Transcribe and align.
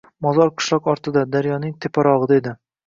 Mozor 0.27 0.51
qishloq 0.61 0.89
ortida, 0.95 1.25
daryoning 1.37 1.79
teparogʻida 1.87 2.43
edi. 2.45 2.59